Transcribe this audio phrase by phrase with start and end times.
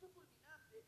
[0.00, 0.80] culminante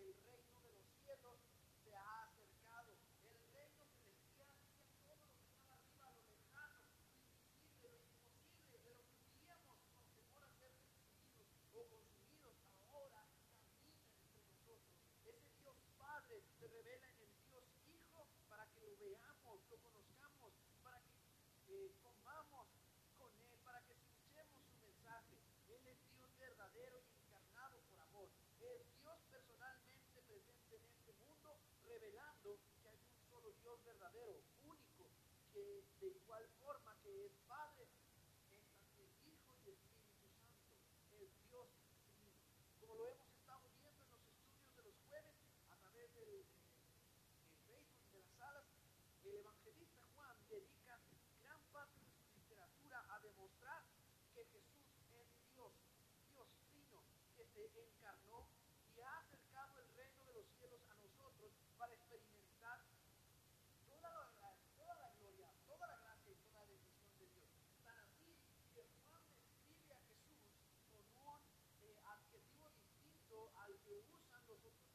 [0.00, 0.39] el rey.
[36.00, 37.84] de igual forma que es Padre,
[38.50, 40.48] es también Hijo y Espíritu Santo,
[41.12, 42.32] el Dios divino.
[42.80, 45.36] Como lo hemos estado viendo en los estudios de los jueves,
[45.68, 46.44] a través eh, del,
[47.68, 48.64] Facebook y de las salas,
[49.24, 50.98] el evangelista Juan dedica
[51.44, 53.84] gran parte de su literatura a demostrar
[54.32, 55.72] que Jesús es Dios,
[56.32, 57.04] Dios divino,
[57.36, 58.48] que se encarnó
[73.56, 74.89] al que usan los otros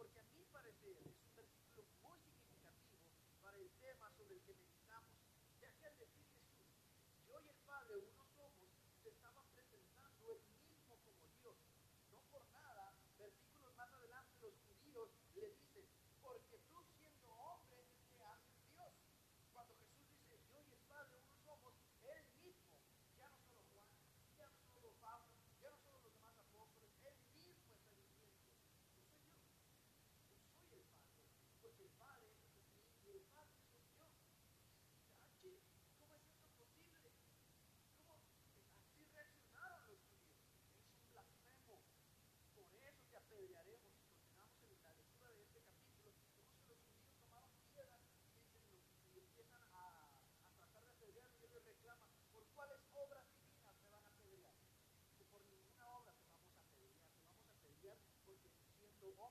[0.00, 0.96] porque a mi parecer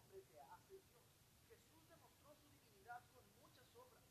[0.09, 1.05] hombre que hace Dios.
[1.47, 4.01] Jesús demostró su divinidad con muchas obras,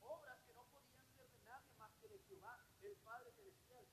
[0.00, 3.84] obras que no podían ser de nadie más que de Jehová, el Padre Celestial.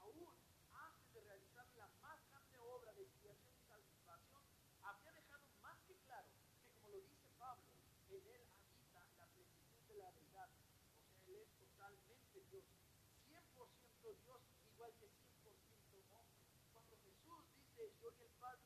[0.00, 0.34] Aún
[0.74, 4.42] antes de realizar la más grande obra de expiación y salvación,
[4.82, 7.70] había dejado más que claro que, como lo dice Pablo,
[8.10, 10.82] en él habita la plenitud de la verdad, o sea,
[11.28, 12.66] él es totalmente Dios,
[13.30, 14.42] 100% Dios,
[14.74, 16.42] igual que 100% hombre.
[16.74, 18.65] Cuando Jesús dice, yo y el Padre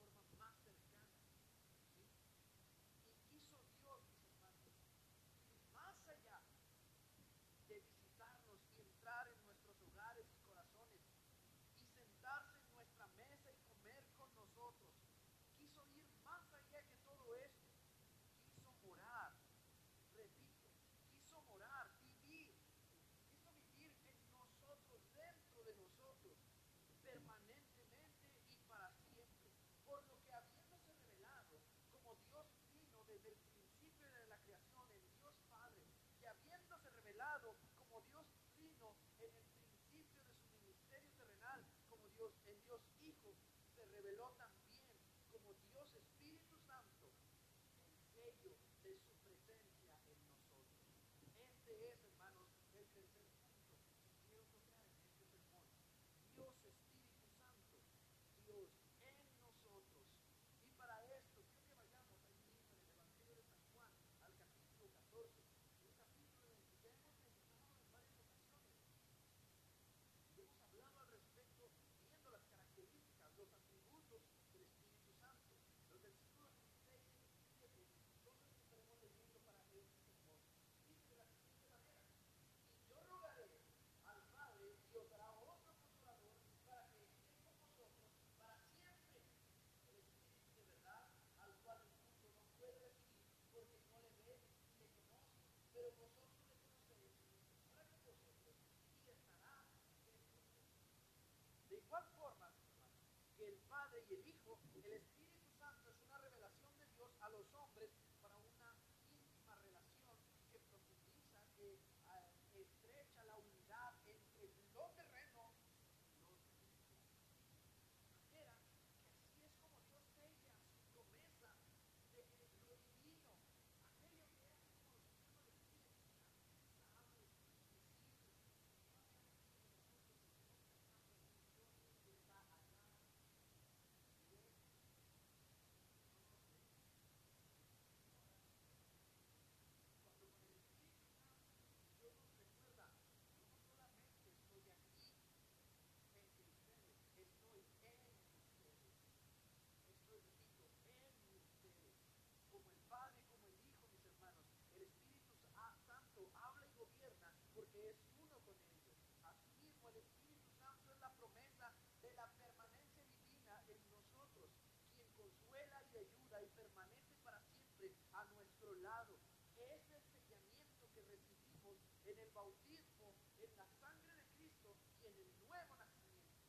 [172.33, 176.39] bautismo en la sangre de Cristo y en el nuevo nacimiento.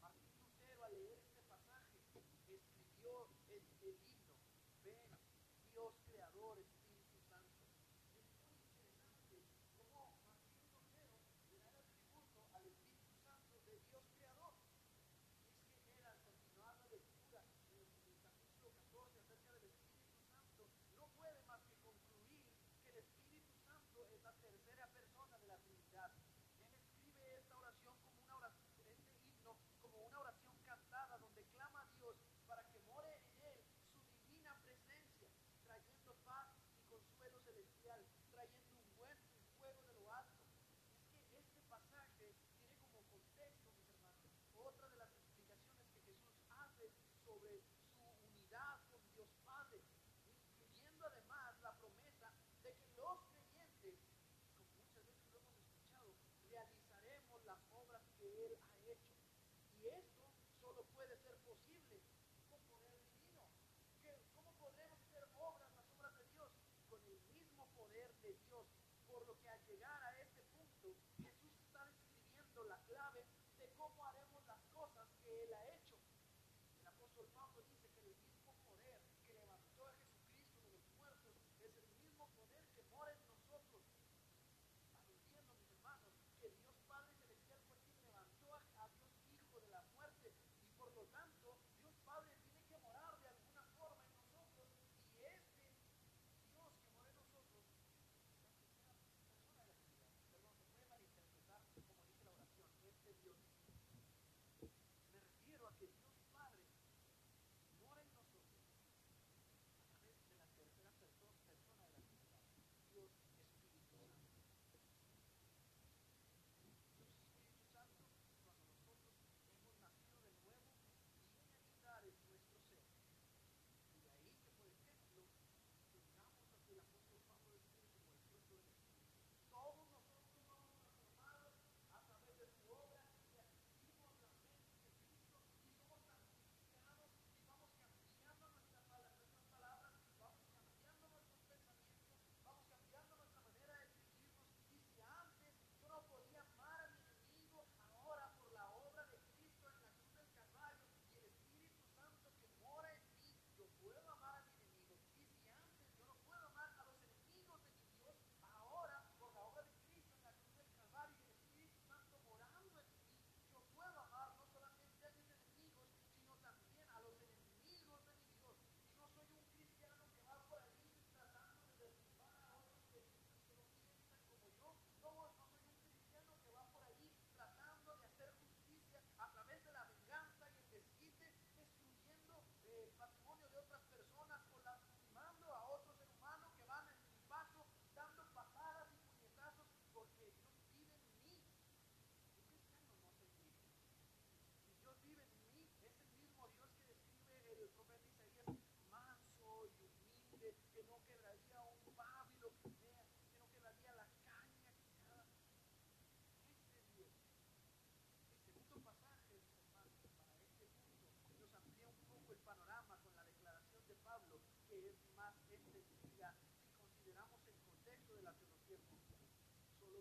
[0.00, 4.26] Martín Lutero al leer este pasaje escribió el, el himno,
[4.84, 5.10] ven,
[5.72, 6.58] Dios creador,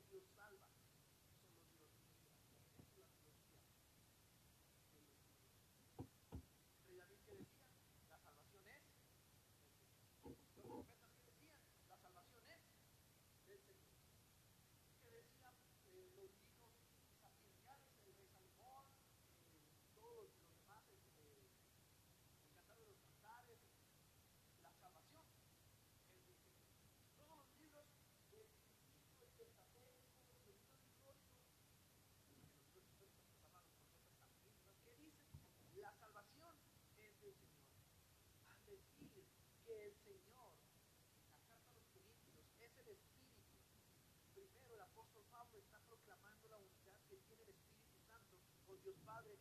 [0.09, 0.76] Dios salva.
[39.67, 40.53] el Señor,
[41.27, 43.35] la carta a los Corintios, es el Espíritu.
[44.33, 48.95] Primero, el apóstol Pablo está proclamando la unidad que tiene el Espíritu Santo con Dios
[49.05, 49.37] Padre.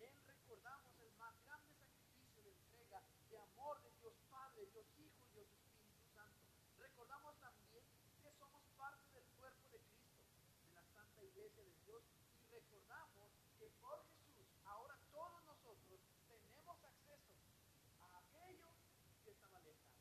[0.00, 5.34] Recordamos el más grande sacrificio de entrega, de amor de Dios Padre, Dios Hijo y
[5.36, 6.40] Dios Espíritu Santo.
[6.78, 7.84] Recordamos también
[8.24, 10.24] que somos parte del cuerpo de Cristo,
[10.64, 12.00] de la Santa Iglesia de Dios,
[12.40, 13.28] y recordamos
[13.60, 16.00] que por Jesús ahora todos nosotros
[16.32, 17.36] tenemos acceso
[18.00, 18.72] a aquello
[19.22, 20.00] que estaba lejano.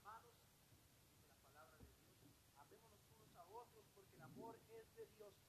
[0.00, 5.04] Amados, de la palabra de Dios, amémonos unos a otros porque el amor es de
[5.12, 5.39] Dios.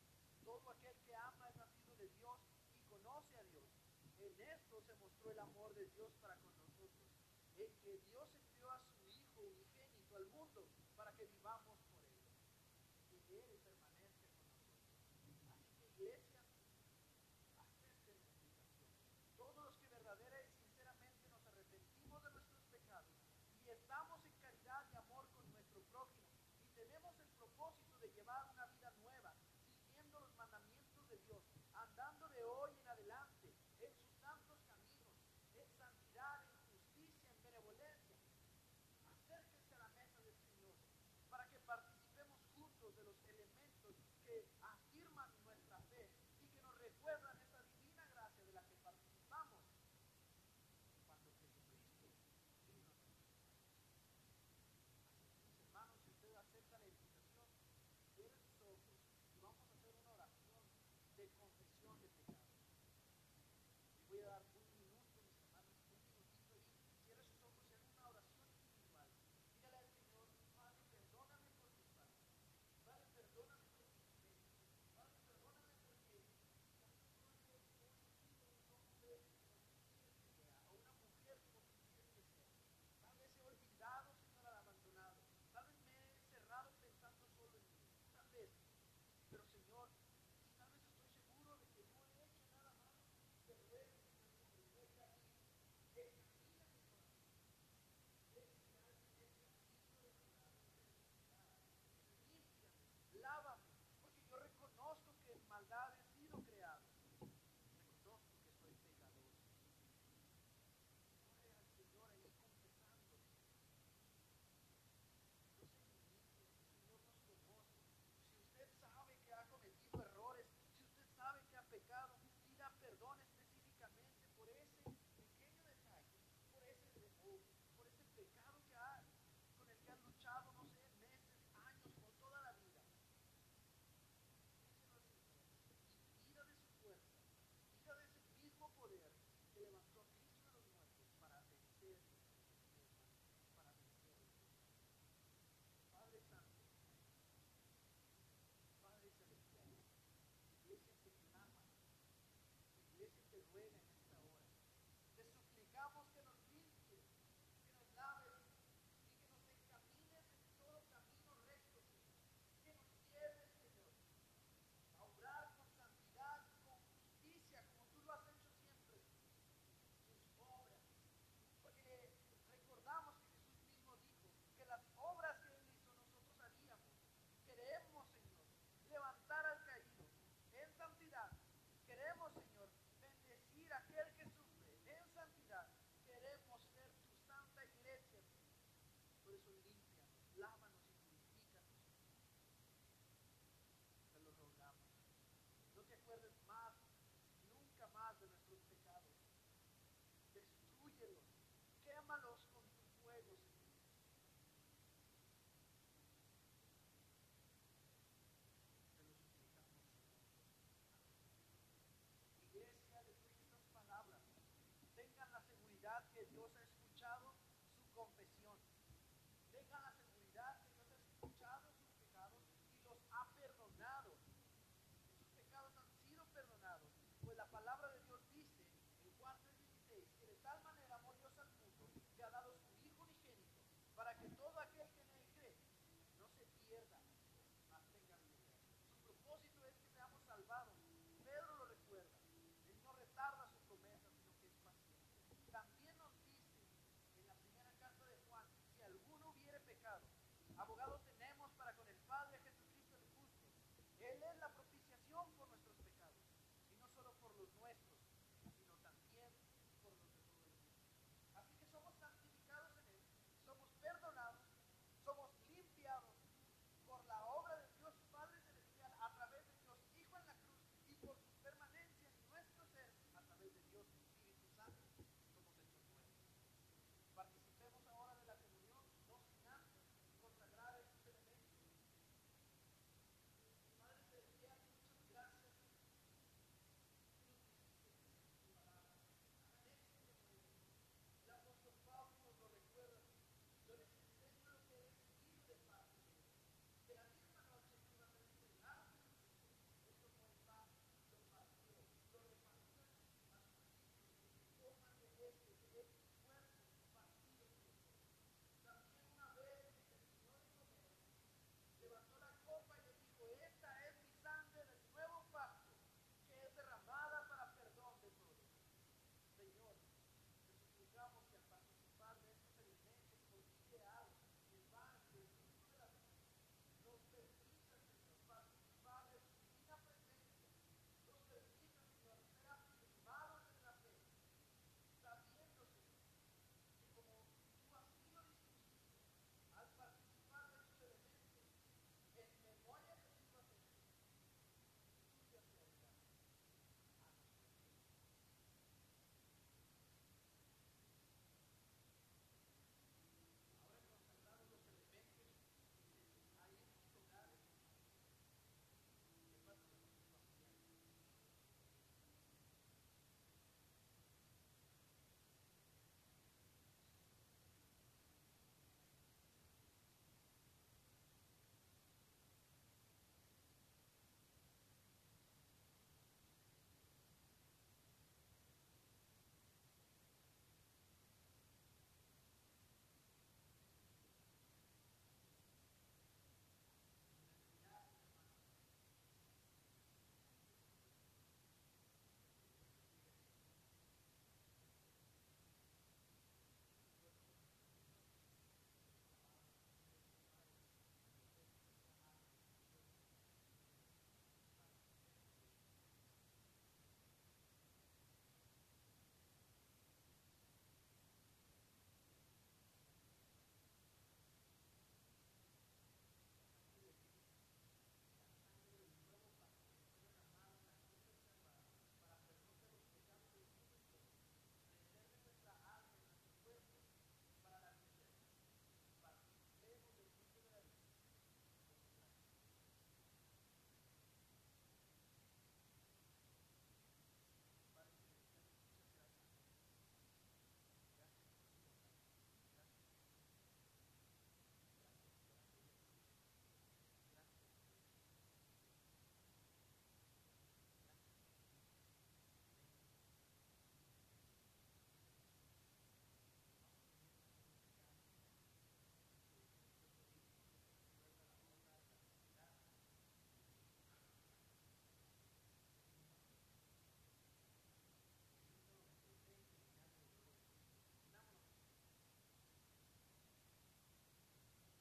[4.41, 6.91] esto se mostró el amor de Dios para con nosotros,
[7.57, 8.40] en que Dios se